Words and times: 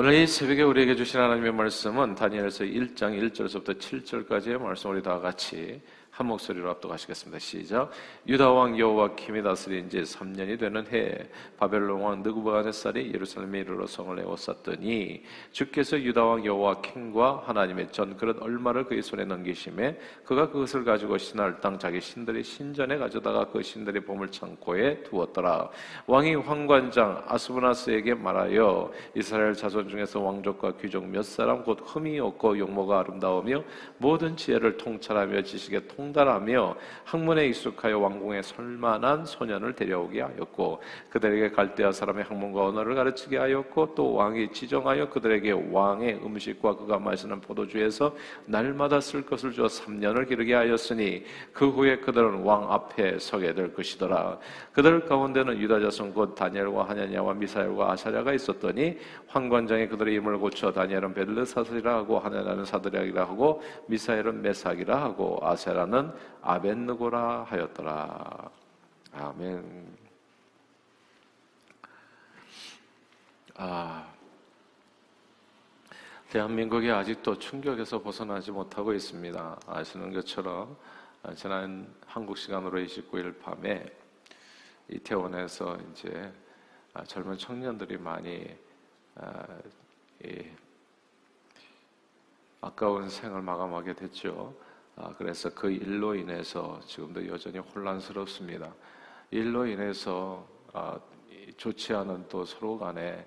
오늘 0.00 0.14
이 0.14 0.28
새벽에 0.28 0.62
우리에게 0.62 0.94
주신 0.94 1.18
하나님의 1.18 1.50
말씀은 1.50 2.14
다니엘서 2.14 2.62
1장 2.62 3.20
1절에서부터 3.20 3.80
7절까지의 3.80 4.56
말씀 4.56 4.90
우리 4.90 5.02
다 5.02 5.18
같이 5.18 5.82
한 6.18 6.26
목소리로 6.26 6.68
압도하시겠습니다. 6.70 7.38
시작. 7.38 7.90
유다 8.26 8.50
왕 8.50 8.76
여호와킴이 8.76 9.40
다스린 9.40 9.88
지 9.88 10.00
3년이 10.00 10.58
되는 10.58 10.84
해 10.88 11.16
바벨론 11.56 12.00
왕 12.00 12.24
느부갓네살이 12.24 13.12
예루살렘에 13.14 13.60
이르러 13.60 13.86
성을 13.86 14.18
에워쌌더니 14.18 15.22
주께서 15.52 15.96
유다 15.96 16.24
왕 16.24 16.44
여호와킴과 16.44 17.44
하나님의 17.46 17.92
전 17.92 18.16
그릇 18.16 18.42
얼마를 18.42 18.86
그의 18.86 19.00
손에 19.00 19.26
넘기심에 19.26 19.96
그가 20.24 20.50
그것을 20.50 20.84
가지고 20.84 21.18
신할 21.18 21.60
땅 21.60 21.78
자기 21.78 22.00
신들의 22.00 22.42
신전에 22.42 22.98
가져다가 22.98 23.44
그 23.52 23.62
신들의 23.62 24.02
보물 24.02 24.32
창고에 24.32 25.04
두었더라. 25.04 25.70
왕이 26.08 26.34
황관장 26.34 27.26
아스브나스에게 27.28 28.14
말하여 28.14 28.90
이스라엘 29.14 29.54
자손 29.54 29.88
중에서 29.88 30.18
왕족과 30.18 30.78
귀족 30.78 31.06
몇 31.06 31.22
사람 31.24 31.62
곧 31.62 31.78
흠이 31.80 32.18
없고 32.18 32.58
용모가 32.58 32.98
아름다우며 32.98 33.62
모든 33.98 34.36
지혜를 34.36 34.78
통찰하며 34.78 35.42
지식에 35.42 35.86
통 35.86 36.07
통달하며 36.08 36.76
학문에 37.04 37.46
익숙하여 37.46 37.98
왕궁에 37.98 38.42
설만한 38.42 39.24
소년을 39.24 39.74
데려오게 39.74 40.20
하였고 40.22 40.80
그들에게 41.10 41.50
갈대아 41.50 41.92
사람의 41.92 42.24
학문과 42.24 42.66
언어를 42.66 42.94
가르치게 42.94 43.36
하였고 43.36 43.94
또 43.94 44.14
왕이 44.14 44.52
지정하여 44.52 45.08
그들에게 45.10 45.52
왕의 45.70 46.20
음식과 46.24 46.76
그가 46.76 46.98
마시는 46.98 47.40
포도주에서 47.40 48.14
날마다 48.46 49.00
쓸 49.00 49.24
것을 49.24 49.52
주어 49.52 49.66
3년을 49.66 50.28
기르게 50.28 50.54
하였으니 50.54 51.24
그 51.52 51.68
후에 51.68 51.98
그들은 51.98 52.42
왕 52.42 52.70
앞에 52.72 53.18
서게 53.18 53.54
될 53.54 53.72
것이더라. 53.74 54.38
그들 54.72 55.04
가운데는 55.06 55.58
유다 55.58 55.80
자손 55.80 56.14
곧 56.14 56.34
다니엘과 56.34 56.88
하냐냐와 56.88 57.34
미사엘과 57.34 57.92
아사랴가 57.92 58.32
있었더니 58.32 58.96
황관장이 59.26 59.88
그들의 59.88 60.14
이름을 60.14 60.38
고쳐 60.38 60.72
다니엘은 60.72 61.14
벨르사슬이라 61.14 61.96
하고 61.96 62.18
하냐냐는 62.18 62.64
사드락이라 62.64 63.22
하고 63.22 63.62
미사엘은 63.86 64.42
메삭이라 64.42 65.02
하고 65.02 65.38
아세라는 65.42 65.97
나는 65.98 66.12
아벤느고라 66.42 67.44
하였더라. 67.44 68.50
아멘. 69.12 69.96
아, 73.56 74.12
대한민국이 76.30 76.90
아직도 76.90 77.38
충격에서 77.40 78.00
벗어나지 78.00 78.52
못하고 78.52 78.92
있습니다. 78.92 79.60
아시는 79.66 80.12
것처럼 80.12 80.76
지난 81.34 81.92
한국 82.06 82.38
시간으로 82.38 82.78
29일 82.78 83.40
밤에 83.40 83.84
이태원에서 84.88 85.78
이제 85.90 86.32
젊은 87.06 87.36
청년들이 87.36 87.98
많이 87.98 88.56
아, 89.16 89.44
아까운 92.60 93.08
생을 93.08 93.42
마감하게 93.42 93.94
됐죠. 93.94 94.67
아, 95.00 95.14
그래서 95.16 95.48
그 95.54 95.70
일로 95.70 96.14
인해서 96.16 96.80
지금도 96.84 97.28
여전히 97.28 97.58
혼란스럽습니다. 97.58 98.74
일로 99.30 99.64
인해서 99.64 100.44
아, 100.72 100.98
좋지 101.56 101.94
않은 101.94 102.26
또 102.28 102.44
서로 102.44 102.76
간에 102.76 103.24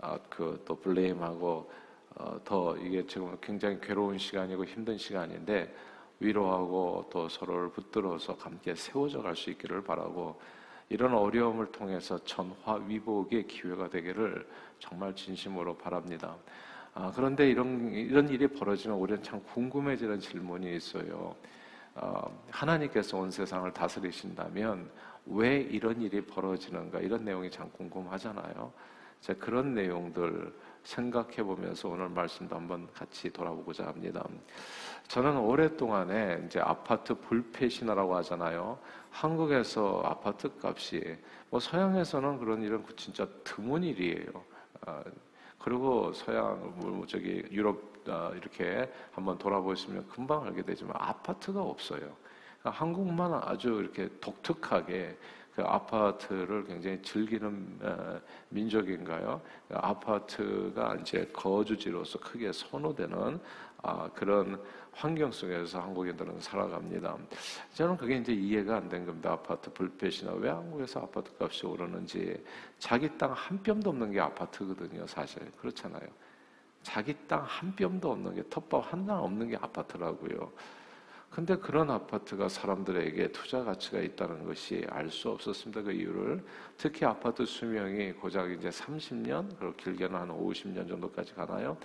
아, 0.00 0.16
그또 0.30 0.76
블레임하고 0.76 1.70
어, 2.14 2.40
더 2.44 2.76
이게 2.76 3.04
지금 3.04 3.36
굉장히 3.40 3.80
괴로운 3.80 4.16
시간이고 4.16 4.64
힘든 4.64 4.96
시간인데 4.96 5.74
위로하고 6.20 7.08
또 7.10 7.28
서로를 7.28 7.70
붙들어서 7.70 8.34
함께 8.38 8.74
세워져 8.76 9.20
갈 9.20 9.34
수 9.34 9.50
있기를 9.50 9.82
바라고 9.82 10.40
이런 10.88 11.14
어려움을 11.14 11.72
통해서 11.72 12.22
전화 12.24 12.74
위복의 12.86 13.48
기회가 13.48 13.88
되기를 13.88 14.48
정말 14.78 15.14
진심으로 15.16 15.76
바랍니다. 15.76 16.36
아, 17.00 17.12
그런데 17.14 17.48
이런, 17.48 17.92
이런 17.92 18.28
일이 18.28 18.48
벌어지면 18.48 18.98
우리는 18.98 19.22
참 19.22 19.40
궁금해지는 19.44 20.18
질문이 20.18 20.74
있어요. 20.74 21.32
어, 21.94 22.44
하나님께서 22.50 23.18
온 23.18 23.30
세상을 23.30 23.72
다스리신다면 23.72 24.90
왜 25.26 25.58
이런 25.58 26.02
일이 26.02 26.20
벌어지는가 26.20 26.98
이런 26.98 27.24
내용이 27.24 27.52
참 27.52 27.70
궁금하잖아요. 27.70 28.72
자, 29.20 29.32
그런 29.34 29.74
내용들 29.74 30.52
생각해 30.82 31.44
보면서 31.44 31.88
오늘 31.88 32.08
말씀도 32.08 32.56
한번 32.56 32.88
같이 32.92 33.30
돌아보고자 33.30 33.86
합니다. 33.86 34.24
저는 35.06 35.38
오랫동안에 35.38 36.42
이제 36.46 36.58
아파트 36.58 37.14
불패 37.14 37.68
신화라고 37.68 38.16
하잖아요. 38.16 38.76
한국에서 39.10 40.02
아파트 40.04 40.50
값이 40.60 41.16
뭐 41.48 41.60
서양에서는 41.60 42.38
그런 42.38 42.60
일은 42.60 42.84
진짜 42.96 43.24
드문 43.44 43.84
일이에요. 43.84 44.26
어, 45.58 45.64
그리고 45.68 46.12
서양 46.12 46.72
뭐 46.76 47.06
저기 47.06 47.44
유럽 47.50 47.98
아, 48.08 48.32
이렇게 48.34 48.90
한번 49.12 49.36
돌아보시면 49.36 50.08
금방 50.08 50.44
알게 50.44 50.62
되지만 50.62 50.94
아파트가 50.98 51.60
없어요. 51.60 52.16
그러니까 52.60 52.70
한국만 52.70 53.34
아주 53.34 53.80
이렇게 53.80 54.08
독특하게 54.20 55.16
그 55.54 55.62
아파트를 55.62 56.64
굉장히 56.64 57.02
즐기는 57.02 57.78
어, 57.82 58.20
민족인가요? 58.48 59.40
아파트가 59.70 60.96
이제 61.00 61.28
거주지로서 61.32 62.18
크게 62.20 62.52
선호되는 62.52 63.40
아, 63.82 64.08
그런 64.14 64.60
환경 64.98 65.30
속에서 65.30 65.80
한국인들은 65.80 66.40
살아갑니다. 66.40 67.16
저는 67.72 67.96
그게 67.96 68.16
이제 68.16 68.32
이해가 68.32 68.78
안 68.78 68.88
된 68.88 69.06
겁니다. 69.06 69.30
아파트 69.32 69.72
불패시나 69.72 70.32
왜 70.32 70.50
한국에서 70.50 71.00
아파트 71.00 71.30
값이 71.38 71.66
오르는지 71.66 72.42
자기 72.80 73.08
땅 73.16 73.32
한 73.32 73.62
뼘도 73.62 73.90
없는 73.90 74.10
게 74.10 74.18
아파트거든요. 74.18 75.06
사실 75.06 75.40
그렇잖아요. 75.60 76.08
자기 76.82 77.14
땅 77.28 77.44
한 77.44 77.76
뼘도 77.76 78.10
없는 78.10 78.34
게 78.34 78.42
텃밭 78.50 78.92
하나 78.92 79.20
없는 79.20 79.48
게 79.50 79.56
아파트라고요. 79.56 80.50
근데 81.30 81.54
그런 81.56 81.90
아파트가 81.90 82.48
사람들에게 82.48 83.30
투자 83.30 83.62
가치가 83.62 84.00
있다는 84.00 84.46
것이 84.46 84.84
알 84.90 85.10
수 85.10 85.30
없었습니다. 85.30 85.82
그 85.82 85.92
이유를 85.92 86.44
특히 86.76 87.04
아파트 87.06 87.44
수명이 87.46 88.12
고작 88.14 88.50
이제 88.50 88.68
30년 88.70 89.56
그리고 89.60 89.74
길게는 89.76 90.18
한 90.18 90.28
50년 90.30 90.88
정도까지 90.88 91.34
가나요? 91.34 91.76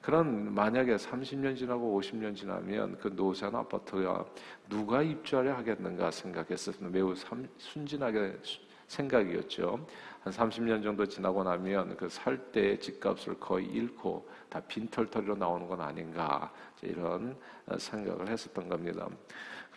그런 0.00 0.54
만약에 0.54 0.96
30년 0.96 1.56
지나고 1.56 2.00
50년 2.00 2.34
지나면 2.34 2.98
그 2.98 3.08
노산 3.14 3.54
아파트가 3.54 4.24
누가 4.68 5.02
입주하려 5.02 5.54
하겠는가 5.54 6.10
생각했었습니다. 6.10 6.96
매우 6.96 7.14
순진하게 7.58 8.38
생각이었죠. 8.86 9.86
한 10.20 10.32
30년 10.32 10.82
정도 10.82 11.04
지나고 11.06 11.44
나면 11.44 11.96
그 11.96 12.08
살 12.08 12.38
때의 12.52 12.80
집값을 12.80 13.38
거의 13.38 13.66
잃고 13.66 14.26
다 14.48 14.60
빈털터리로 14.60 15.36
나오는 15.36 15.68
건 15.68 15.80
아닌가 15.80 16.50
이런 16.82 17.36
생각을 17.76 18.28
했었던 18.28 18.68
겁니다. 18.68 19.08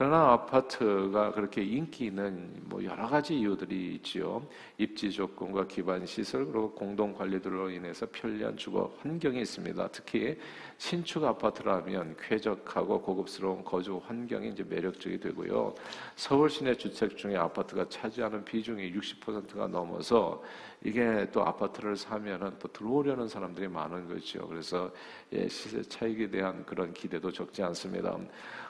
그러나 0.01 0.31
아파트가 0.31 1.31
그렇게 1.31 1.61
인기 1.63 2.05
있는 2.05 2.59
뭐 2.63 2.83
여러 2.83 3.07
가지 3.07 3.37
이유들이 3.37 3.95
있지요. 3.97 4.47
입지 4.79 5.11
조건과 5.11 5.67
기반 5.67 6.05
시설 6.07 6.45
그리고 6.45 6.71
공동 6.71 7.13
관리들로 7.13 7.69
인해서 7.69 8.07
편리한 8.11 8.57
주거 8.57 8.91
환경이 9.01 9.39
있습니다. 9.41 9.89
특히 9.89 10.39
신축 10.79 11.23
아파트라면 11.23 12.15
쾌적하고 12.17 12.99
고급스러운 13.01 13.63
거주 13.63 14.01
환경이 14.03 14.49
이제 14.49 14.63
매력적이 14.63 15.19
되고요. 15.19 15.75
서울 16.15 16.49
시내 16.49 16.73
주택 16.75 17.15
중에 17.15 17.35
아파트가 17.35 17.87
차지하는 17.87 18.43
비중이 18.43 18.93
60%가 18.93 19.67
넘어서 19.67 20.41
이게 20.83 21.27
또 21.31 21.45
아파트를 21.45 21.95
사면은 21.95 22.55
또 22.57 22.67
들어오려는 22.69 23.27
사람들이 23.27 23.67
많은 23.67 24.07
거죠. 24.07 24.47
그래서 24.47 24.91
예, 25.31 25.47
시세 25.47 25.83
차익에 25.83 26.29
대한 26.31 26.65
그런 26.65 26.91
기대도 26.91 27.31
적지 27.31 27.61
않습니다. 27.61 27.80
않습니다. 27.81 28.17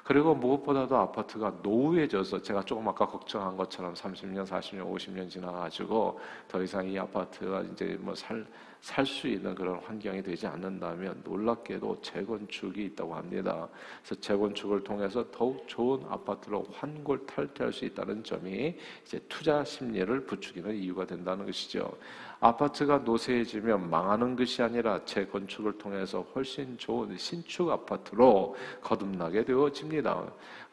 그리고 0.03 0.33
무엇보다도 0.33 0.97
아파트가 0.97 1.59
노후해져서 1.61 2.41
제가 2.41 2.63
조금 2.63 2.87
아까 2.87 3.05
걱정한 3.05 3.55
것처럼 3.55 3.93
30년, 3.93 4.45
40년, 4.45 4.91
50년 4.93 5.29
지나가지고 5.29 6.19
더 6.47 6.63
이상 6.63 6.87
이 6.89 6.97
아파트가 6.97 7.61
이제 7.61 7.97
뭐 8.01 8.15
살, 8.15 8.45
살 8.81 9.05
수 9.05 9.27
있는 9.27 9.53
그런 9.53 9.75
환경이 9.79 10.23
되지 10.23 10.47
않는다면 10.47 11.21
놀랍게도 11.23 12.01
재건축이 12.01 12.85
있다고 12.85 13.13
합니다. 13.13 13.67
그래서 14.03 14.19
재건축을 14.19 14.83
통해서 14.83 15.23
더욱 15.31 15.63
좋은 15.67 16.03
아파트로 16.09 16.65
환골탈퇴할 16.71 17.71
수 17.71 17.85
있다는 17.85 18.23
점이 18.23 18.75
이제 19.05 19.19
투자 19.29 19.63
심리를 19.63 20.25
부추기는 20.25 20.75
이유가 20.75 21.05
된다는 21.05 21.45
것이죠. 21.45 21.95
아파트가 22.39 22.99
노쇠해지면 22.99 23.91
망하는 23.91 24.35
것이 24.35 24.63
아니라 24.63 25.05
재건축을 25.05 25.77
통해서 25.77 26.25
훨씬 26.33 26.75
좋은 26.79 27.15
신축 27.15 27.69
아파트로 27.69 28.55
거듭나게 28.81 29.45
되어집니다. 29.45 29.90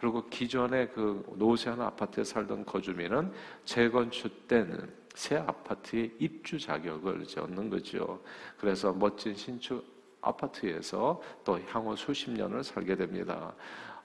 그리고 0.01 0.29
기존에 0.29 0.89
그 0.89 1.25
노쇠한 1.37 1.81
아파트에 1.81 2.25
살던 2.25 2.65
거주민은 2.65 3.33
재건축된 3.65 4.93
새 5.15 5.37
아파트의 5.37 6.15
입주 6.19 6.59
자격을 6.59 7.27
얻는 7.37 7.71
거죠. 7.71 8.23
그래서 8.59 8.93
멋진 8.93 9.35
신축 9.35 9.85
아파트에서 10.21 11.21
또 11.45 11.59
향후 11.69 11.97
수십 11.97 12.31
년을 12.31 12.63
살게 12.63 12.97
됩니다. 12.97 13.53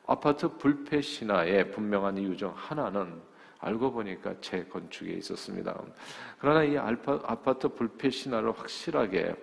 아파트 0.05 0.47
불패 0.57 1.01
신화의 1.01 1.71
분명한 1.71 2.17
이유 2.17 2.35
중 2.35 2.51
하나는 2.55 3.21
알고 3.59 3.93
보니까 3.93 4.33
재건축에 4.41 5.13
있었습니다. 5.13 5.81
그러나 6.39 6.63
이 6.63 6.77
알파, 6.77 7.19
아파트 7.23 7.69
불패 7.69 8.09
신화를 8.09 8.51
확실하게 8.51 9.35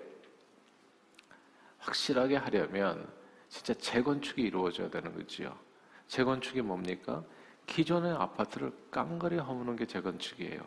확실하게 1.78 2.36
하려면 2.36 3.08
진짜 3.50 3.74
재건축이 3.74 4.42
이루어져야 4.42 4.88
되는 4.88 5.12
거지요. 5.14 5.54
재건축이 6.06 6.62
뭡니까? 6.62 7.22
기존의 7.66 8.12
아파트를 8.12 8.72
깡그리 8.90 9.36
허무는 9.38 9.76
게 9.76 9.84
재건축이에요. 9.84 10.62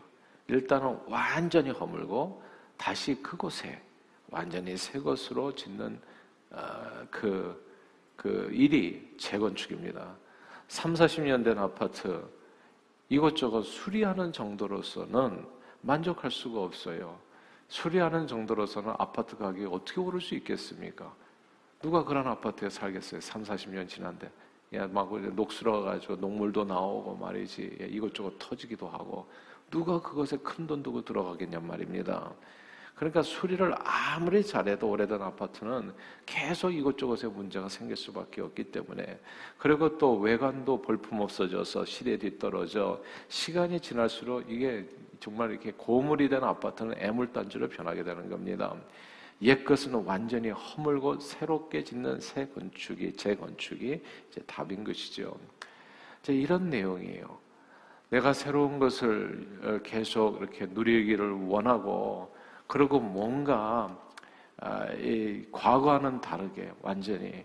일단은 0.48 1.00
완전히 1.08 1.72
허물고 1.72 2.44
다시 2.78 3.16
그곳에 3.16 3.82
완전히 4.30 4.76
새 4.78 5.00
것으로 5.00 5.56
짓는 5.56 6.00
어, 6.52 7.08
그, 7.10 7.66
그 8.16 8.50
일이 8.52 9.16
재건축입니다. 9.18 10.16
3, 10.68 10.94
40년 10.94 11.44
된 11.44 11.58
아파트 11.58 12.28
이것저것 13.08 13.64
수리하는 13.64 14.34
정도로서는 14.34 15.46
만족할 15.82 16.32
수가 16.32 16.62
없어요. 16.62 17.18
수리하는 17.70 18.28
정도로서는 18.28 18.94
아파트 18.98 19.38
가격이 19.38 19.66
어떻게 19.66 20.02
오를 20.02 20.20
수 20.20 20.36
있겠습니까? 20.36 21.14
누가 21.84 22.02
그런 22.06 22.26
아파트에 22.26 22.70
살겠어요? 22.70 23.20
3, 23.20 23.44
40년 23.44 23.90
지난데. 23.90 24.32
야, 24.74 24.88
막 24.88 25.14
녹슬어가지고 25.36 26.16
녹물도 26.16 26.64
나오고 26.64 27.18
말이지. 27.18 27.78
야, 27.82 27.86
이것저것 27.86 28.40
터지기도 28.40 28.88
하고. 28.88 29.28
누가 29.70 30.02
그것에 30.02 30.38
큰 30.38 30.66
돈 30.66 30.82
두고 30.82 31.04
들어가겠냔 31.04 31.68
말입니다. 31.68 32.32
그러니까 32.96 33.22
수리를 33.22 33.76
아무리 33.84 34.46
잘해도 34.46 34.90
오래된 34.90 35.22
아파트는 35.22 35.94
계속 36.26 36.72
이것저것에 36.72 37.28
문제가 37.28 37.68
생길 37.68 37.98
수밖에 37.98 38.40
없기 38.40 38.66
때문에 38.66 39.20
그리고 39.58 39.98
또 39.98 40.18
외관도 40.20 40.82
볼품 40.82 41.20
없어져서 41.20 41.84
시대 41.84 42.18
뒤떨어져 42.18 43.04
시간이 43.28 43.82
지날수록 43.82 44.50
이게 44.50 44.88
정말 45.20 45.52
이렇게 45.52 45.74
고물이 45.74 46.30
된 46.30 46.44
아파트는 46.46 46.96
애물단지로 46.98 47.68
변하게 47.68 48.04
되는 48.04 48.30
겁니다. 48.30 48.74
옛 49.42 49.64
것은 49.66 49.94
완전히 50.06 50.50
허물고 50.50 51.20
새롭게 51.20 51.84
짓는 51.84 52.20
새 52.20 52.48
건축이 52.48 53.14
재건축이 53.14 54.02
이제 54.30 54.42
답인 54.46 54.84
것이죠. 54.84 55.38
이제 56.22 56.34
이런 56.34 56.70
내용이에요. 56.70 57.38
내가 58.10 58.32
새로운 58.32 58.80
것을 58.80 59.82
계속 59.84 60.38
이렇게 60.40 60.68
누리기를 60.68 61.32
원하고 61.48 62.34
그리고 62.68 63.00
뭔가 63.00 64.00
아, 64.58 64.88
이 64.94 65.46
과거와는 65.52 66.22
다르게 66.22 66.72
완전히 66.82 67.44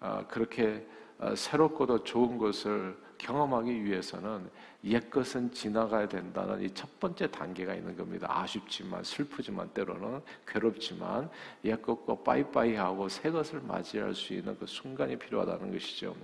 아, 0.00 0.26
그렇게 0.26 0.86
아, 1.18 1.34
새롭고도 1.34 2.02
좋은 2.02 2.38
것을 2.38 2.96
경험하기 3.18 3.84
위해서는 3.84 4.50
옛 4.86 5.10
것은 5.10 5.50
지나가야 5.52 6.08
된다는 6.08 6.62
이 6.62 6.70
첫 6.72 7.00
번째 7.00 7.30
단계가 7.30 7.74
있는 7.74 7.96
겁니다. 7.96 8.28
아쉽지만 8.30 9.02
슬프지만 9.02 9.68
때로는 9.70 10.20
괴롭지만 10.46 11.28
옛 11.64 11.80
것과 11.82 12.16
빠이빠이하고 12.22 13.08
새 13.08 13.30
것을 13.30 13.60
맞이할 13.60 14.14
수 14.14 14.34
있는 14.34 14.56
그 14.58 14.66
순간이 14.66 15.16
필요하다는 15.16 15.72
것이죠. 15.72 16.14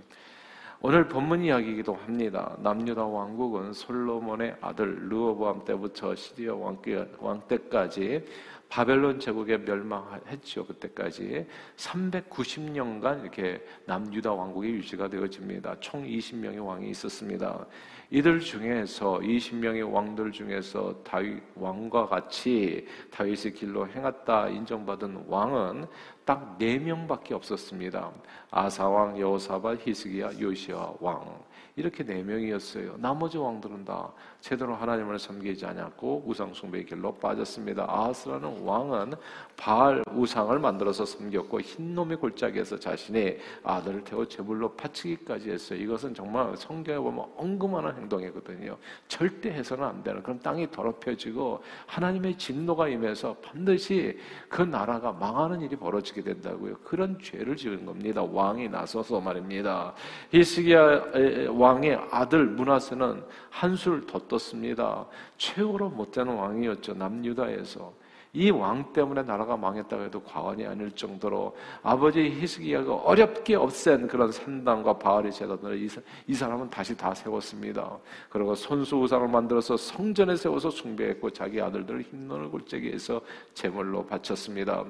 오늘 0.81 1.07
본문 1.09 1.45
이야기이기도 1.45 1.95
합니다. 1.95 2.57
남유다 2.59 3.05
왕국은 3.05 3.73
솔로몬의 3.73 4.57
아들 4.61 5.09
르호보암 5.09 5.65
때부터 5.65 6.15
시디어 6.17 6.57
왕 6.57 7.41
때까지 7.47 8.27
바벨론 8.73 9.21
제국에 9.21 9.59
멸망했죠. 9.59 10.65
그때까지 10.65 11.47
390년간 11.77 13.21
이렇게 13.21 13.63
남유다 13.85 14.33
왕국이 14.33 14.67
유지가 14.67 15.09
되어집니다. 15.09 15.79
총 15.81 16.03
20명의 16.07 16.67
왕이 16.67 16.89
있었습니다. 16.89 17.67
이들 18.09 18.41
중에서 18.41 19.19
20명의 19.19 19.93
왕들 19.93 20.33
중에서 20.33 21.03
다윗 21.05 21.43
왕과 21.55 22.07
같이 22.07 22.89
다윗의 23.11 23.53
길로 23.53 23.87
행했다 23.87 24.49
인정받은 24.49 25.25
왕은 25.29 25.85
딱 26.25 26.57
4명밖에 26.59 27.33
없었습니다. 27.33 28.11
아사 28.51 28.89
왕, 28.89 29.21
여호사밧, 29.21 29.87
히스기야, 29.87 30.41
요시아 30.41 30.95
왕. 30.99 31.43
이렇게 31.75 32.05
네 32.05 32.23
명이었어요. 32.23 32.97
나머지 32.99 33.39
왕들은 33.39 33.85
다 33.85 34.13
제대로 34.41 34.75
하나님을 34.75 35.19
섬기지 35.19 35.65
않았고 35.65 36.25
우상 36.27 36.53
숭배의 36.53 36.85
길로 36.85 37.15
빠졌습니다. 37.15 37.87
아하스라는 37.89 38.63
왕은 38.63 39.15
바알 39.57 40.03
우상을 40.13 40.59
만들어서 40.59 41.07
섬겼고 41.07 41.61
흰놈의 41.61 42.19
골짜기에서 42.19 42.79
자신의 42.79 43.39
아들을 43.63 44.05
태워 44.05 44.27
제물로 44.27 44.75
바치기까지 44.75 45.51
했어요. 45.51 45.79
이것은 45.79 46.13
정말 46.15 46.55
성경에 46.57 46.99
보면 46.99 47.27
엉금하는 47.37 47.97
행동이거든요. 47.97 48.77
절대 49.09 49.51
해서는 49.51 49.85
안 49.85 50.03
되는 50.03 50.23
그럼 50.23 50.41
땅이 50.41 50.71
더럽혀지고 50.71 51.63
하나님의 51.87 52.37
진노가 52.37 52.89
임해서 52.89 53.37
반드시 53.43 54.19
그 54.49 54.61
나라가 54.61 55.13
망하는 55.13 55.61
일이 55.63 55.77
벌어지게 55.77 56.23
된다고요. 56.23 56.77
그런 56.85 57.19
죄를 57.23 57.57
지은 57.57 57.87
겁니다. 57.87 58.23
왕이 58.23 58.69
나서서 58.69 59.21
말입니다. 59.21 59.95
히스기야 60.33 61.13
왕의 61.63 62.09
아들 62.11 62.45
문하세는 62.47 63.25
한술 63.51 64.05
더 64.07 64.19
떴습니다. 64.27 65.07
최고로 65.37 65.91
못된 65.91 66.27
왕이었죠. 66.27 66.95
남유다에서. 66.95 67.93
이 68.35 68.51
왕 68.51 68.95
때문에 68.95 69.23
나라가 69.25 69.59
망했다고 69.59 70.05
해도 70.05 70.23
과언이 70.23 70.67
아닐 70.67 70.91
정도로 70.93 71.55
아버지 71.83 72.31
히스기야가 72.31 72.95
어렵게 72.95 73.57
없앤 73.57 74.09
그런 74.09 74.33
산당과 74.33 74.99
바알의 74.99 75.33
제단을 75.33 75.79
이, 75.83 75.87
이 76.27 76.33
사람은 76.35 76.71
다시 76.71 76.97
다 76.97 77.13
세웠습니다. 77.13 77.99
그리고 78.31 78.55
손수 78.55 78.97
우상을 78.97 79.29
만들어서 79.29 79.77
성전에 79.77 80.35
세워서 80.35 80.71
숭배했고 80.71 81.29
자기 81.29 81.61
아들들을 81.61 82.05
흰눈을 82.11 82.49
골짜기에서 82.49 83.21
제물로 83.53 84.07
바쳤습니다. 84.07 84.83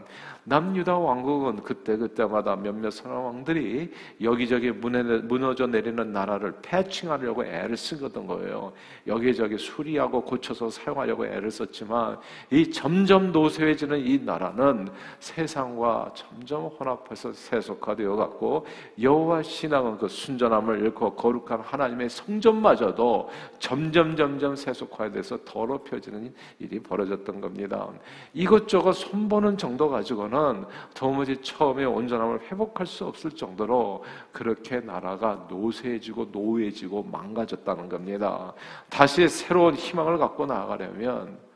남유다 0.44 0.96
왕국은 0.96 1.64
그때 1.64 1.96
그때마다 1.96 2.54
몇몇 2.54 2.90
선한 2.92 3.24
왕들이 3.24 3.92
여기저기 4.20 4.70
무너져 4.70 5.66
내리는 5.66 6.12
나라를 6.12 6.54
패칭하려고 6.62 7.44
애를 7.44 7.76
쓰거든 7.76 8.28
거예요. 8.28 8.72
여기저기 9.08 9.58
수리하고 9.58 10.22
고쳐서 10.22 10.70
사용하려고 10.70 11.26
애를 11.26 11.50
썼지만 11.50 12.18
이 12.52 12.70
점점 12.70 13.31
노쇠해지는 13.32 14.06
이 14.06 14.18
나라는 14.18 14.88
세상과 15.20 16.12
점점 16.14 16.66
혼합해서 16.66 17.32
세속화되어 17.32 18.16
갔고 18.16 18.66
여호와 19.00 19.42
신앙은 19.42 19.98
그 19.98 20.08
순전함을 20.08 20.80
잃고 20.80 21.14
거룩한 21.14 21.60
하나님의 21.60 22.10
성전마저도 22.10 23.30
점점 23.58 24.16
점점 24.16 24.54
세속화돼서 24.54 25.38
더럽혀지는 25.44 26.34
일이 26.58 26.78
벌어졌던 26.78 27.40
겁니다. 27.40 27.88
이것저것 28.34 28.92
손보는 28.92 29.56
정도 29.58 29.88
가지고는 29.88 30.64
도무지 30.94 31.36
처음에 31.42 31.84
온전함을 31.84 32.42
회복할 32.50 32.86
수 32.86 33.04
없을 33.04 33.30
정도로 33.30 34.04
그렇게 34.32 34.80
나라가 34.80 35.46
노쇠해지고 35.48 36.28
노예지고 36.32 37.04
망가졌다는 37.04 37.88
겁니다. 37.88 38.52
다시 38.88 39.28
새로운 39.28 39.74
희망을 39.74 40.18
갖고 40.18 40.46
나아가려면 40.46 41.51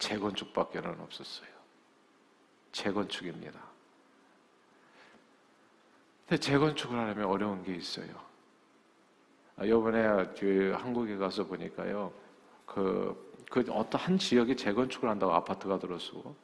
재건축밖에는 0.00 1.00
없었어요. 1.00 1.48
재건축입니다. 2.72 3.60
근데 6.26 6.40
재건축을 6.40 6.98
하려면 6.98 7.26
어려운 7.26 7.62
게 7.62 7.74
있어요. 7.74 8.08
아, 9.56 9.64
이번에 9.64 10.26
그 10.38 10.74
한국에 10.76 11.16
가서 11.16 11.46
보니까요, 11.46 12.12
그, 12.66 13.36
그 13.48 13.64
어떤 13.70 14.00
한 14.00 14.18
지역에 14.18 14.56
재건축을 14.56 15.08
한다고 15.08 15.32
아파트가 15.32 15.78
들어서 15.78 16.34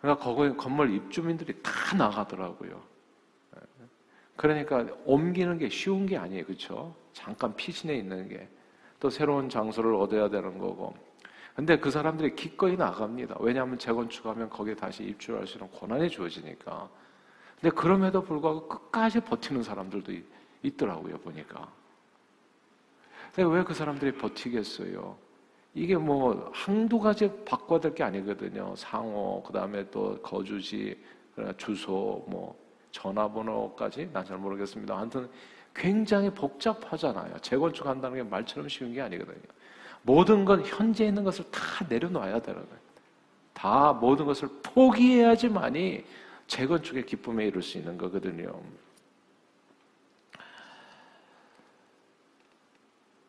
그러니까 0.00 0.24
거기 0.24 0.56
건물 0.56 0.94
입주민들이 0.94 1.54
다 1.62 1.96
나가더라고요. 1.96 2.82
그러니까 4.36 4.86
옮기는 5.04 5.58
게 5.58 5.68
쉬운 5.68 6.06
게 6.06 6.16
아니에요, 6.16 6.46
그렇죠? 6.46 6.96
잠깐 7.12 7.54
피신해 7.54 7.94
있는 7.94 8.28
게 8.30 8.48
또 9.02 9.10
새로운 9.10 9.48
장소를 9.48 9.96
얻어야 9.96 10.30
되는 10.30 10.58
거고 10.58 10.94
근데 11.54 11.78
그 11.78 11.90
사람들이 11.90 12.34
기꺼이 12.34 12.76
나갑니다. 12.76 13.36
왜냐하면 13.40 13.78
재건축하면 13.78 14.48
거기에 14.48 14.74
다시 14.74 15.04
입주할 15.04 15.46
수 15.46 15.58
있는 15.58 15.70
권한이 15.70 16.08
주어지니까. 16.08 16.88
근데 17.60 17.74
그럼에도 17.76 18.22
불구하고 18.22 18.68
끝까지 18.68 19.20
버티는 19.20 19.62
사람들도 19.62 20.12
있더라고요, 20.62 21.18
보니까. 21.18 21.68
근데 23.34 23.50
왜 23.50 23.62
그 23.64 23.74
사람들이 23.74 24.12
버티겠어요? 24.16 25.16
이게 25.74 25.96
뭐 25.96 26.50
한두 26.52 26.98
가지 26.98 27.30
바꿔야 27.44 27.80
될 27.80 27.94
게 27.94 28.02
아니거든요. 28.02 28.74
상호, 28.76 29.42
그 29.42 29.52
다음에 29.52 29.88
또 29.90 30.20
거주지, 30.22 30.98
주소, 31.56 32.24
뭐 32.28 32.58
전화번호까지 32.90 34.10
난 34.12 34.24
잘 34.24 34.36
모르겠습니다. 34.38 34.96
하여튼 34.98 35.30
굉장히 35.74 36.28
복잡하잖아요. 36.30 37.38
재건축한다는 37.38 38.16
게 38.18 38.22
말처럼 38.22 38.68
쉬운 38.68 38.92
게 38.92 39.00
아니거든요. 39.00 39.36
모든 40.02 40.44
건 40.44 40.64
현재 40.64 41.06
있는 41.06 41.24
것을 41.24 41.50
다 41.50 41.86
내려놔야 41.88 42.42
되는 42.42 42.60
거예요. 42.60 42.82
다 43.54 43.92
모든 43.92 44.26
것을 44.26 44.48
포기해야지만이 44.62 46.04
재건축의 46.46 47.06
기쁨에 47.06 47.46
이룰 47.46 47.62
수 47.62 47.78
있는 47.78 47.96
거거든요. 47.96 48.60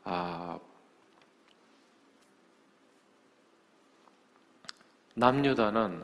아, 0.03 0.60
남유다는 5.15 6.03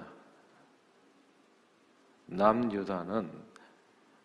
남유다는 2.28 3.32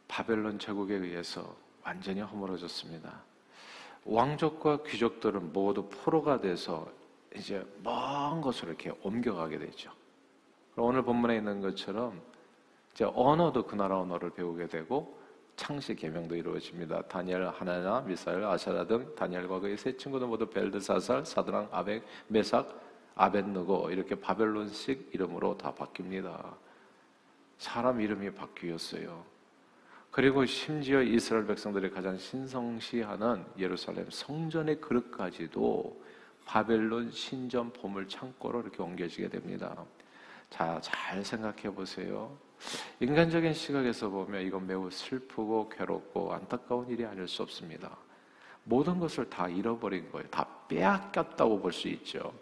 바벨론 0.06 0.58
제국에 0.58 0.94
의해서 0.94 1.56
완전히 1.82 2.20
허물어졌습니다. 2.20 3.22
왕족과 4.04 4.82
귀족들은 4.84 5.52
모두 5.52 5.88
포로가 5.88 6.40
돼서 6.40 6.86
이제 7.34 7.64
먼 7.82 8.40
곳으로 8.40 8.70
이렇게 8.70 8.92
옮겨가게 9.02 9.58
되죠. 9.58 9.90
오늘 10.76 11.02
본문에 11.02 11.36
있는 11.36 11.60
것처럼 11.60 12.20
이제 12.92 13.04
언어도 13.04 13.64
그 13.64 13.74
나라 13.74 14.00
언어를 14.00 14.30
배우게 14.30 14.66
되고 14.66 15.18
창시 15.56 15.94
개명도 15.94 16.34
이루어집니다. 16.34 17.02
다니엘, 17.02 17.46
하나나, 17.48 18.00
미사엘, 18.00 18.44
아샤라 18.44 18.86
등 18.86 19.14
다니엘과 19.14 19.60
그의 19.60 19.76
세 19.76 19.96
친구들 19.96 20.26
모두 20.26 20.46
벨드사살, 20.46 21.24
사드랑, 21.24 21.68
아벡, 21.70 22.02
메삭, 22.28 22.68
아벤느고 23.14 23.90
이렇게 23.90 24.16
바벨론식 24.16 25.10
이름으로 25.12 25.56
다 25.56 25.72
바뀝니다. 25.72 26.54
사람 27.58 28.00
이름이 28.00 28.34
바뀌었어요. 28.34 29.24
그리고 30.14 30.46
심지어 30.46 31.02
이스라엘 31.02 31.44
백성들이 31.44 31.90
가장 31.90 32.16
신성시하는 32.16 33.44
예루살렘 33.58 34.08
성전의 34.08 34.80
그릇까지도 34.80 36.00
바벨론 36.44 37.10
신전 37.10 37.72
보물 37.72 38.06
창고로 38.06 38.60
이렇게 38.60 38.80
옮겨지게 38.80 39.28
됩니다. 39.28 39.74
자, 40.50 40.78
잘 40.80 41.24
생각해 41.24 41.62
보세요. 41.74 42.38
인간적인 43.00 43.54
시각에서 43.54 44.08
보면 44.08 44.42
이건 44.42 44.68
매우 44.68 44.88
슬프고 44.88 45.68
괴롭고 45.68 46.32
안타까운 46.32 46.88
일이 46.88 47.04
아닐 47.04 47.26
수 47.26 47.42
없습니다. 47.42 47.96
모든 48.62 49.00
것을 49.00 49.28
다 49.28 49.48
잃어버린 49.48 50.12
거예요. 50.12 50.28
다 50.30 50.46
빼앗겼다고 50.68 51.58
볼 51.58 51.72
수 51.72 51.88
있죠. 51.88 52.32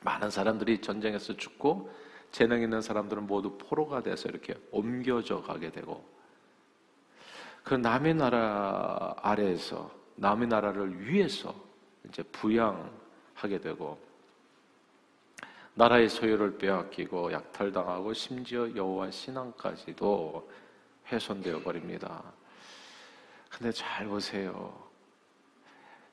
많은 0.00 0.28
사람들이 0.28 0.80
전쟁에서 0.80 1.36
죽고 1.36 2.09
재능 2.30 2.62
있는 2.62 2.80
사람들은 2.80 3.26
모두 3.26 3.56
포로가 3.58 4.02
돼서 4.02 4.28
이렇게 4.28 4.54
옮겨져 4.70 5.42
가게 5.42 5.70
되고 5.70 6.04
그 7.62 7.74
남의 7.74 8.14
나라 8.14 9.14
아래에서 9.18 9.90
남의 10.16 10.48
나라를 10.48 11.06
위해서 11.06 11.54
이제 12.08 12.22
부양하게 12.22 13.60
되고 13.60 13.98
나라의 15.74 16.08
소유를 16.08 16.58
빼앗기고 16.58 17.32
약탈당하고 17.32 18.12
심지어 18.12 18.74
여호와 18.74 19.10
신앙까지도 19.10 20.50
훼손되어 21.06 21.60
버립니다. 21.60 22.22
근데 23.48 23.72
잘 23.72 24.06
보세요. 24.06 24.90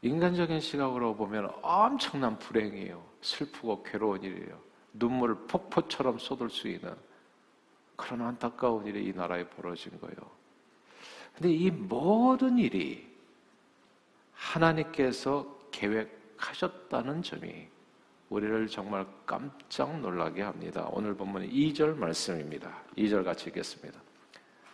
인간적인 0.02 0.60
시각으로 0.60 1.16
보면 1.16 1.52
엄청난 1.62 2.38
불행이에요. 2.38 3.04
슬프고 3.22 3.84
괴로운 3.84 4.24
일이에요. 4.24 4.67
눈물을 5.00 5.36
폭포처럼 5.48 6.20
쏟을 6.20 6.50
수 6.50 6.68
있는 6.68 6.94
그런 7.96 8.22
안타까운 8.22 8.86
일이 8.86 9.06
이 9.06 9.14
나라에 9.14 9.48
벌어진 9.48 10.00
거예요. 10.00 10.16
근데 11.36 11.52
이 11.52 11.72
모든 11.72 12.58
일이 12.58 13.08
하나님께서 14.34 15.58
계획하셨다는 15.72 17.22
점이 17.22 17.68
우리를 18.30 18.68
정말 18.68 19.06
깜짝 19.26 20.00
놀라게 20.00 20.42
합니다. 20.42 20.88
오늘 20.92 21.16
본문 21.16 21.50
2절 21.50 21.96
말씀입니다. 21.96 22.84
2절 22.98 23.24
같이 23.24 23.50
읽겠습니다. 23.50 24.00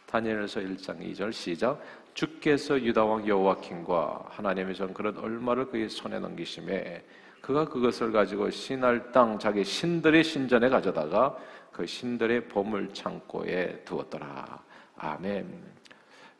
다니엘서 0.08 0.62
1장 0.62 1.00
2절 1.00 1.32
시작. 1.32 1.82
주께서 2.14 2.80
유다 2.80 3.06
왕 3.06 3.28
여호와킹과 3.28 4.28
하나님의 4.30 4.76
전 4.76 4.94
그릇 4.94 5.18
얼마를 5.18 5.68
그의 5.70 5.90
손에 5.90 6.20
넘기심에 6.20 7.04
그가 7.42 7.66
그것을 7.66 8.12
가지고 8.12 8.50
신할 8.50 9.12
땅 9.12 9.38
자기 9.38 9.64
신들의 9.64 10.24
신전에 10.24 10.70
가져다가 10.70 11.38
그 11.72 11.86
신들의 11.86 12.48
보물 12.48 12.94
창고에 12.94 13.84
두었더라. 13.84 14.64
아멘. 14.96 15.74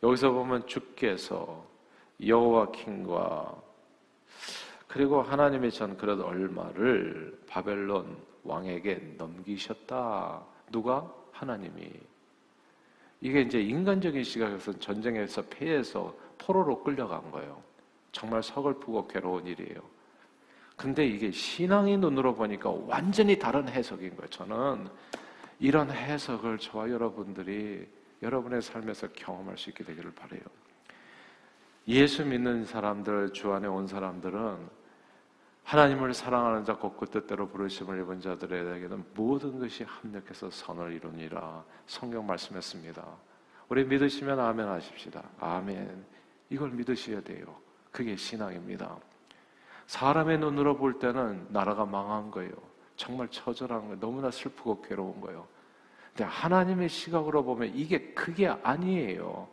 여기서 0.02 0.30
보면 0.30 0.66
주께서 0.66 1.66
여호와킹과 2.24 3.62
그리고 4.86 5.22
하나님의 5.22 5.72
전 5.72 5.96
그릇 5.96 6.20
얼마를 6.20 7.38
바벨론 7.48 8.16
왕에게 8.44 9.16
넘기셨다. 9.18 10.42
누가? 10.70 11.12
하나님이. 11.32 11.90
이게 13.24 13.40
이제 13.40 13.58
인간적인 13.58 14.22
시각에서 14.22 14.78
전쟁에서 14.78 15.40
패해서 15.48 16.14
포로로 16.36 16.82
끌려간 16.82 17.30
거예요. 17.30 17.62
정말 18.12 18.42
서글프고 18.42 19.08
괴로운 19.08 19.46
일이에요. 19.46 19.80
근데 20.76 21.06
이게 21.06 21.30
신앙의 21.30 21.96
눈으로 21.96 22.34
보니까 22.34 22.68
완전히 22.86 23.38
다른 23.38 23.66
해석인 23.66 24.14
거예요. 24.16 24.28
저는 24.28 24.88
이런 25.58 25.90
해석을 25.90 26.58
저와 26.58 26.90
여러분들이 26.90 27.88
여러분의 28.20 28.60
삶에서 28.60 29.08
경험할 29.14 29.56
수 29.56 29.70
있게 29.70 29.84
되기를 29.84 30.12
바래요. 30.12 30.42
예수 31.88 32.26
믿는 32.26 32.66
사람들, 32.66 33.32
주 33.32 33.54
안에 33.54 33.66
온 33.66 33.86
사람들은 33.86 34.83
하나님을 35.64 36.12
사랑하는 36.12 36.64
자, 36.64 36.76
곧그 36.76 37.06
뜻대로 37.06 37.48
부르심을 37.48 38.00
입은 38.00 38.20
자들에게는 38.20 39.04
모든 39.14 39.58
것이 39.58 39.82
합력해서 39.84 40.50
선을 40.50 40.92
이루니라. 40.92 41.64
성경 41.86 42.26
말씀했습니다. 42.26 43.04
우리 43.68 43.84
믿으시면 43.84 44.38
아멘 44.38 44.68
하십시다. 44.68 45.22
아멘. 45.40 46.04
이걸 46.50 46.70
믿으셔야 46.70 47.22
돼요. 47.22 47.46
그게 47.90 48.14
신앙입니다. 48.14 48.96
사람의 49.86 50.38
눈으로 50.38 50.76
볼 50.76 50.98
때는 50.98 51.46
나라가 51.48 51.86
망한 51.86 52.30
거예요. 52.30 52.52
정말 52.96 53.28
처절한 53.28 53.80
거예요. 53.80 54.00
너무나 54.00 54.30
슬프고 54.30 54.82
괴로운 54.82 55.20
거예요. 55.22 55.46
근데 56.10 56.24
하나님의 56.24 56.90
시각으로 56.90 57.42
보면 57.42 57.74
이게 57.74 58.12
그게 58.12 58.48
아니에요. 58.48 59.48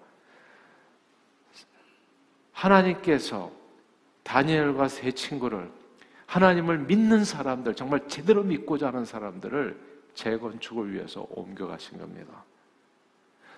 하나님께서 2.51 3.51
다니엘과 4.23 4.89
세 4.89 5.11
친구를 5.11 5.71
하나님을 6.31 6.77
믿는 6.77 7.25
사람들, 7.25 7.75
정말 7.75 8.07
제대로 8.07 8.41
믿고자 8.41 8.87
하는 8.87 9.03
사람들을 9.03 9.77
재건축을 10.13 10.93
위해서 10.93 11.27
옮겨가신 11.29 11.97
겁니다. 11.97 12.45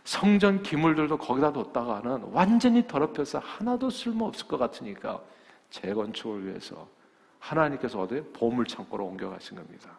성전 0.04 0.64
기물들도 0.64 1.20
거기다 1.20 1.54
뒀다가는 1.54 2.30
완전히 2.32 2.88
더럽혀서 2.88 3.38
하나도 3.38 3.92
쓸모없을 3.92 4.48
것 4.48 4.58
같으니까 4.58 5.22
재건축을 5.70 6.48
위해서 6.48 6.88
하나님께서 7.38 8.02
어디 8.02 8.24
보물 8.34 8.66
창고로 8.66 9.06
옮겨가신 9.06 9.56
겁니다. 9.56 9.92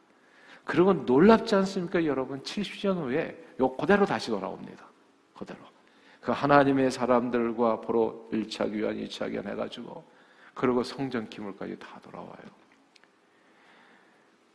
그리고 0.65 0.93
놀랍지 0.93 1.55
않습니까, 1.55 2.05
여러분? 2.05 2.43
70년 2.43 2.97
후에 2.97 3.55
요 3.61 3.77
그대로 3.77 4.05
다시 4.05 4.31
돌아옵니다. 4.33 4.85
그대로. 5.39 5.61
그 6.21 6.33
하나님의 6.33 6.91
사람들과 6.91 7.83
보러 7.83 8.17
1차 8.33 8.73
귀환, 8.73 8.97
2차 8.97 9.31
귀환 9.31 9.47
해가지고 9.47 10.03
그리고 10.55 10.83
성전 10.83 11.29
기물까지 11.29 11.79
다 11.79 12.01
돌아와요. 12.03 12.64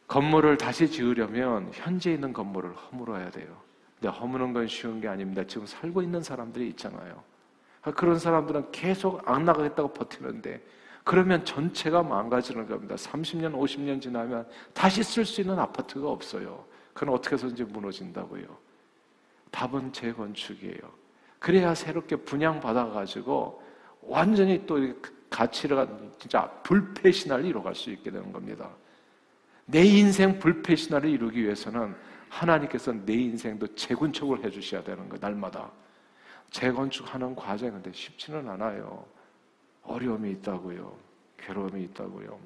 건물을 0.09 0.57
다시 0.57 0.89
지으려면 0.89 1.69
현재 1.71 2.11
있는 2.11 2.33
건물을 2.33 2.73
허물어야 2.75 3.29
돼요. 3.29 3.55
근데 3.99 4.09
허무는 4.09 4.53
건 4.53 4.67
쉬운 4.67 4.99
게 4.99 5.07
아닙니다. 5.07 5.43
지금 5.45 5.67
살고 5.67 6.01
있는 6.01 6.23
사람들이 6.23 6.67
있잖아요. 6.69 7.23
그런 7.95 8.17
사람들은 8.17 8.71
계속 8.71 9.21
안 9.29 9.45
나가겠다고 9.45 9.93
버티는데 9.93 10.65
그러면 11.03 11.45
전체가 11.45 12.01
망가지는 12.01 12.67
겁니다. 12.67 12.95
30년, 12.95 13.53
50년 13.53 14.01
지나면 14.01 14.47
다시 14.73 15.03
쓸 15.03 15.25
수 15.25 15.41
있는 15.41 15.59
아파트가 15.59 16.09
없어요. 16.09 16.65
그건 16.93 17.13
어떻게 17.13 17.35
해서든지 17.35 17.65
무너진다고요. 17.65 18.45
답은 19.51 19.93
재건축이에요. 19.93 20.81
그래야 21.37 21.75
새롭게 21.75 22.15
분양받아가지고 22.15 23.61
완전히 24.01 24.65
또 24.65 24.79
가치를 25.29 25.87
진짜 26.17 26.49
불패 26.63 27.11
신화를 27.11 27.45
이뤄갈 27.45 27.75
수 27.75 27.91
있게 27.91 28.09
되는 28.09 28.33
겁니다. 28.33 28.69
내 29.71 29.83
인생 29.83 30.39
불패 30.39 30.75
신화를 30.75 31.09
이루기 31.11 31.43
위해서는 31.43 31.95
하나님께서 32.27 32.91
내 32.91 33.13
인생도 33.13 33.75
재건축을 33.75 34.43
해주셔야 34.43 34.83
되는 34.83 35.07
거예요, 35.07 35.19
날마다. 35.21 35.71
재건축하는 36.49 37.35
과정인데 37.35 37.91
쉽지는 37.93 38.49
않아요. 38.49 39.05
어려움이 39.83 40.31
있다고요. 40.31 40.97
괴로움이 41.38 41.83
있다고요. 41.83 42.39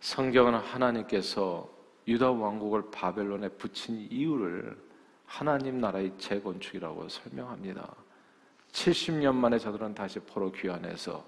성경은 0.00 0.54
하나님께서 0.54 1.68
유다 2.06 2.30
왕국을 2.30 2.90
바벨론에 2.90 3.48
붙인 3.48 4.06
이유를 4.10 4.76
하나님 5.24 5.80
나라의 5.80 6.12
재건축이라고 6.18 7.08
설명합니다. 7.08 7.94
70년 8.72 9.34
만에 9.34 9.58
저들은 9.58 9.94
다시 9.94 10.18
포로 10.20 10.52
귀환해서 10.52 11.24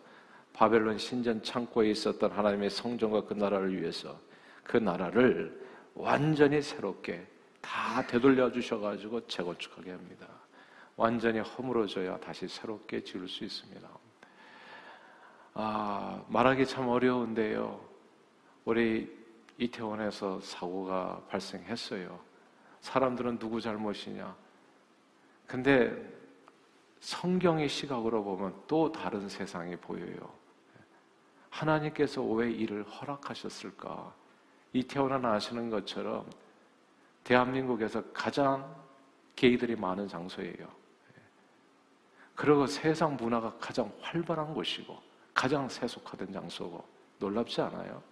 바벨론 0.52 0.98
신전 0.98 1.42
창고에 1.42 1.90
있었던 1.90 2.30
하나님의 2.30 2.70
성전과 2.70 3.24
그 3.24 3.34
나라를 3.34 3.80
위해서 3.80 4.18
그 4.62 4.76
나라를 4.76 5.58
완전히 5.94 6.60
새롭게 6.60 7.26
다 7.60 8.06
되돌려 8.06 8.50
주셔가지고 8.50 9.26
재건축하게 9.26 9.92
합니다. 9.92 10.26
완전히 10.96 11.38
허물어져야 11.40 12.18
다시 12.18 12.46
새롭게 12.46 13.02
지을 13.02 13.28
수 13.28 13.44
있습니다. 13.44 13.88
아, 15.54 16.22
말하기 16.28 16.66
참 16.66 16.88
어려운데요. 16.88 17.80
우리 18.64 19.18
이태원에서 19.58 20.40
사고가 20.40 21.22
발생했어요. 21.28 22.18
사람들은 22.80 23.38
누구 23.38 23.60
잘못이냐? 23.60 24.34
근데 25.46 25.92
성경의 27.00 27.68
시각으로 27.68 28.22
보면 28.22 28.54
또 28.66 28.92
다른 28.92 29.28
세상이 29.28 29.76
보여요. 29.76 30.39
하나님께서 31.50 32.22
왜 32.22 32.50
이를 32.50 32.84
허락하셨을까? 32.84 34.14
이태원은 34.72 35.24
아시는 35.24 35.68
것처럼 35.68 36.28
대한민국에서 37.24 38.02
가장 38.12 38.74
게이들이 39.36 39.76
많은 39.76 40.08
장소예요. 40.08 40.80
그리고 42.34 42.66
세상 42.66 43.16
문화가 43.16 43.54
가장 43.58 43.92
활발한 44.00 44.54
곳이고 44.54 44.98
가장 45.34 45.68
세속화된 45.68 46.32
장소고 46.32 46.82
놀랍지 47.18 47.60
않아요? 47.60 48.02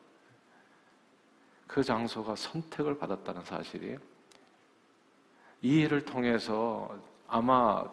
그 1.67 1.83
장소가 1.83 2.35
선택을 2.37 2.99
받았다는 2.99 3.45
사실이 3.45 3.97
이 5.63 5.81
일을 5.81 6.05
통해서 6.05 6.95
아마 7.27 7.85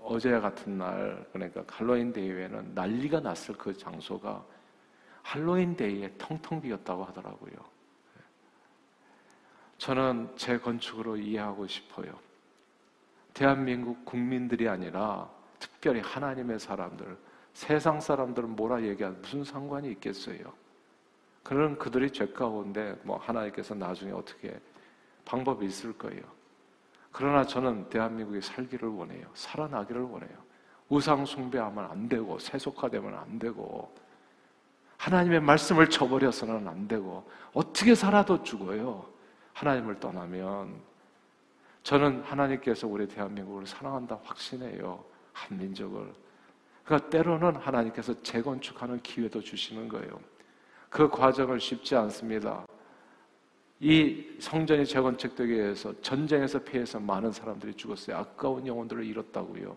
어제 0.00 0.38
같은 0.38 0.78
날 0.78 1.26
그러니까 1.32 1.64
할로윈 1.68 2.12
데이에는 2.12 2.74
난리가 2.74 3.20
났을 3.20 3.56
그 3.56 3.76
장소가 3.76 4.44
할로윈 5.24 5.76
데이에 5.76 6.14
텅텅 6.18 6.60
비었다고 6.60 7.04
하더라고요. 7.04 7.52
저는 9.78 10.30
제 10.36 10.58
건축으로 10.58 11.16
이해하고 11.16 11.66
싶어요. 11.66 12.16
대한민국 13.32 14.04
국민들이 14.04 14.68
아니라 14.68 15.28
특별히 15.58 16.00
하나님의 16.00 16.60
사람들, 16.60 17.18
세상 17.52 18.00
사람들은 18.00 18.50
뭐라 18.54 18.82
얘기하면 18.82 19.20
무슨 19.22 19.42
상관이 19.42 19.90
있겠어요? 19.92 20.52
그런 21.42 21.76
그들이 21.78 22.10
죄 22.10 22.26
가운데 22.26 22.98
뭐 23.02 23.16
하나님께서 23.16 23.74
나중에 23.74 24.12
어떻게 24.12 24.58
방법이 25.24 25.66
있을 25.66 25.96
거예요. 25.96 26.22
그러나 27.10 27.44
저는 27.44 27.88
대한민국이 27.88 28.40
살기를 28.40 28.88
원해요. 28.88 29.26
살아나기를 29.34 30.02
원해요. 30.02 30.36
우상 30.88 31.24
숭배하면 31.24 31.90
안 31.90 32.08
되고 32.08 32.38
세속화되면 32.38 33.14
안 33.14 33.38
되고 33.38 33.92
하나님의 35.04 35.40
말씀을 35.40 35.90
저버려서는 35.90 36.66
안 36.66 36.88
되고 36.88 37.28
어떻게 37.52 37.94
살아도 37.94 38.42
죽어요. 38.42 39.06
하나님을 39.52 40.00
떠나면 40.00 40.74
저는 41.82 42.22
하나님께서 42.22 42.86
우리 42.86 43.06
대한민국을 43.06 43.66
사랑한다 43.66 44.18
확신해요. 44.24 45.04
한민족을. 45.34 46.10
그러니까 46.84 47.10
때로는 47.10 47.56
하나님께서 47.56 48.22
재건축하는 48.22 49.02
기회도 49.02 49.42
주시는 49.42 49.88
거예요. 49.88 50.18
그 50.88 51.10
과정을 51.10 51.60
쉽지 51.60 51.94
않습니다. 51.96 52.64
이 53.80 54.24
성전이 54.40 54.86
재건축되기 54.86 55.52
위해서 55.52 55.92
전쟁에서 56.00 56.58
피해서 56.60 56.98
많은 56.98 57.30
사람들이 57.30 57.74
죽었어요. 57.74 58.16
아까운 58.16 58.66
영혼들을 58.66 59.04
잃었다고요. 59.04 59.76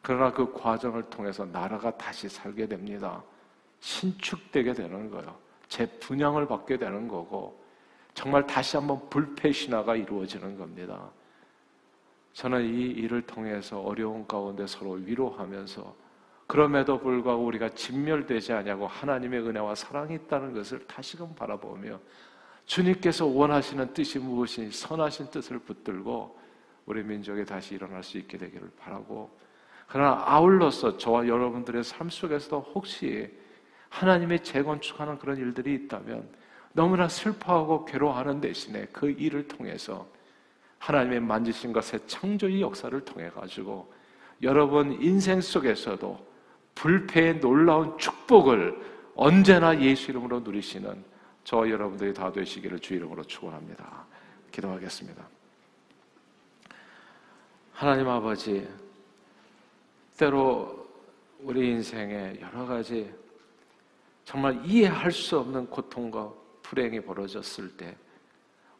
그러나 0.00 0.32
그 0.32 0.52
과정을 0.52 1.10
통해서 1.10 1.44
나라가 1.44 1.96
다시 1.96 2.28
살게 2.28 2.68
됩니다. 2.68 3.24
신축되게 3.82 4.72
되는 4.72 5.10
거예요. 5.10 5.36
재분양을 5.68 6.46
받게 6.46 6.78
되는 6.78 7.08
거고 7.08 7.60
정말 8.14 8.46
다시 8.46 8.76
한번 8.76 9.08
불패 9.10 9.50
신화가 9.50 9.96
이루어지는 9.96 10.56
겁니다. 10.56 11.10
저는 12.32 12.64
이 12.64 12.90
일을 12.92 13.22
통해서 13.22 13.80
어려운 13.80 14.26
가운데 14.26 14.66
서로 14.68 14.92
위로하면서 14.92 15.94
그럼에도 16.46 16.98
불구하고 17.00 17.44
우리가 17.44 17.70
진멸되지 17.70 18.52
않냐고 18.52 18.86
하나님의 18.86 19.40
은혜와 19.40 19.74
사랑이 19.74 20.14
있다는 20.14 20.54
것을 20.54 20.86
다시금 20.86 21.34
바라보며 21.34 21.98
주님께서 22.66 23.26
원하시는 23.26 23.92
뜻이 23.94 24.20
무엇인지 24.20 24.78
선하신 24.78 25.30
뜻을 25.30 25.58
붙들고 25.58 26.38
우리 26.86 27.02
민족이 27.02 27.44
다시 27.44 27.74
일어날 27.74 28.04
수 28.04 28.16
있게 28.18 28.38
되기를 28.38 28.70
바라고 28.78 29.36
그러나 29.88 30.22
아울러서 30.24 30.98
저와 30.98 31.26
여러분들의 31.26 31.82
삶 31.82 32.08
속에서도 32.08 32.60
혹시 32.74 33.41
하나님의 33.92 34.42
재건축하는 34.42 35.18
그런 35.18 35.36
일들이 35.36 35.74
있다면 35.74 36.26
너무나 36.72 37.08
슬퍼하고 37.08 37.84
괴로워하는 37.84 38.40
대신에 38.40 38.86
그 38.86 39.10
일을 39.10 39.46
통해서 39.46 40.08
하나님의 40.78 41.20
만지신 41.20 41.72
것의 41.72 42.00
창조의 42.06 42.62
역사를 42.62 42.98
통해 43.04 43.28
가지고 43.28 43.92
여러분 44.40 45.00
인생 45.00 45.40
속에서도 45.40 46.32
불패의 46.74 47.40
놀라운 47.40 47.96
축복을 47.98 48.74
언제나 49.14 49.78
예수 49.78 50.10
이름으로 50.10 50.40
누리시는 50.40 51.04
저 51.44 51.68
여러분들이 51.68 52.14
다 52.14 52.32
되시기를 52.32 52.78
주 52.78 52.94
이름으로 52.94 53.22
축원합니다. 53.24 54.06
기도하겠습니다. 54.50 55.22
하나님 57.74 58.08
아버지 58.08 58.66
때로 60.16 60.88
우리 61.40 61.68
인생에 61.70 62.38
여러 62.40 62.64
가지 62.64 63.21
정말 64.24 64.60
이해할 64.64 65.10
수 65.10 65.38
없는 65.38 65.66
고통과 65.66 66.32
불행이 66.62 67.00
벌어졌을 67.00 67.76
때 67.76 67.96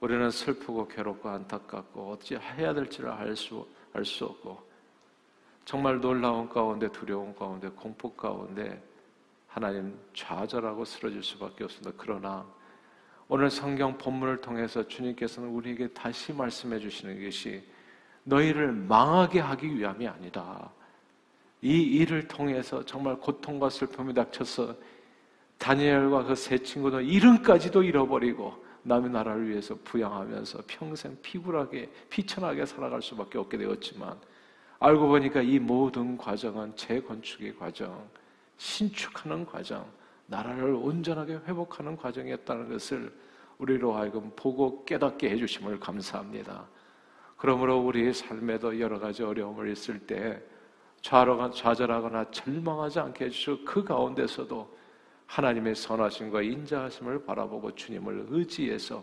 우리는 0.00 0.30
슬프고 0.30 0.88
괴롭고 0.88 1.28
안타깝고 1.28 2.10
어찌 2.12 2.36
해야 2.36 2.74
될지를 2.74 3.10
알수 3.10 3.66
알 3.92 4.04
수 4.04 4.24
없고 4.24 4.72
정말 5.64 6.00
놀라운 6.00 6.48
가운데 6.48 6.90
두려운 6.90 7.34
가운데 7.34 7.68
공포 7.68 8.12
가운데 8.12 8.82
하나님 9.46 9.96
좌절하고 10.14 10.84
쓰러질 10.84 11.22
수밖에 11.22 11.64
없습니다. 11.64 11.92
그러나 11.96 12.44
오늘 13.28 13.50
성경 13.50 13.96
본문을 13.96 14.40
통해서 14.40 14.86
주님께서는 14.86 15.48
우리에게 15.50 15.88
다시 15.88 16.32
말씀해 16.32 16.78
주시는 16.80 17.22
것이 17.22 17.62
너희를 18.24 18.72
망하게 18.72 19.40
하기 19.40 19.76
위함이 19.76 20.08
아니다. 20.08 20.70
이 21.60 21.80
일을 21.80 22.26
통해서 22.26 22.84
정말 22.84 23.16
고통과 23.16 23.70
슬픔이 23.70 24.12
닥쳐서 24.14 24.74
다니엘과 25.62 26.24
그 26.24 26.34
세 26.34 26.58
친구는 26.58 27.04
이름까지도 27.04 27.84
잃어버리고 27.84 28.52
남의 28.82 29.10
나라를 29.10 29.48
위해서 29.48 29.76
부양하면서 29.84 30.64
평생 30.66 31.16
피굴하게 31.22 31.88
피천하게 32.10 32.66
살아갈 32.66 33.00
수밖에 33.00 33.38
없게 33.38 33.56
되었지만 33.56 34.18
알고 34.80 35.06
보니까 35.06 35.40
이 35.40 35.60
모든 35.60 36.18
과정은 36.18 36.74
재건축의 36.74 37.56
과정, 37.56 38.08
신축하는 38.56 39.46
과정, 39.46 39.86
나라를 40.26 40.74
온전하게 40.74 41.34
회복하는 41.46 41.96
과정이었다는 41.96 42.68
것을 42.68 43.12
우리로 43.58 43.92
하여금 43.92 44.32
보고 44.34 44.84
깨닫게 44.84 45.30
해주심을 45.30 45.78
감사합니다. 45.78 46.66
그러므로 47.36 47.78
우리의 47.78 48.12
삶에도 48.12 48.80
여러 48.80 48.98
가지 48.98 49.22
어려움을 49.22 49.70
있을 49.70 50.00
때 50.00 50.42
좌절하거나 51.00 52.32
절망하지 52.32 52.98
않게 52.98 53.26
해주시고 53.26 53.64
그 53.64 53.84
가운데서도 53.84 54.81
하나님의 55.32 55.74
선하심과 55.74 56.42
인자하심을 56.42 57.24
바라보고 57.24 57.74
주님을 57.74 58.26
의지해서 58.28 59.02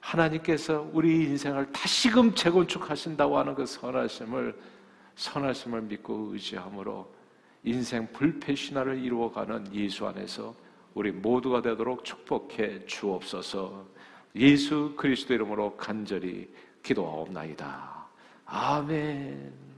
하나님께서 0.00 0.90
우리 0.92 1.22
인생을 1.26 1.70
다시금 1.70 2.34
재건축하신다고 2.34 3.38
하는 3.38 3.54
그 3.54 3.64
선하심을 3.64 4.58
선하심을 5.14 5.82
믿고 5.82 6.30
의지함으로 6.32 7.08
인생 7.62 8.08
불패 8.12 8.56
신화를 8.56 8.98
이루어가는 8.98 9.72
예수 9.72 10.04
안에서 10.04 10.52
우리 10.94 11.12
모두가 11.12 11.62
되도록 11.62 12.04
축복해 12.04 12.84
주옵소서. 12.86 13.86
예수 14.34 14.94
그리스도 14.96 15.34
이름으로 15.34 15.76
간절히 15.76 16.52
기도하옵나이다. 16.82 18.08
아멘. 18.46 19.71